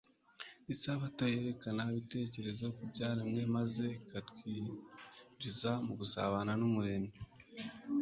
Isabato 0.73 1.23
yerekeza 1.33 1.81
ibitekerezo 1.93 2.65
ku 2.75 2.81
byaremwe 2.91 3.41
maze 3.55 3.83
ikatwinjiza 3.99 5.71
mu 5.85 5.93
gusabana 5.99 6.51
n’Umuremyi. 6.59 7.17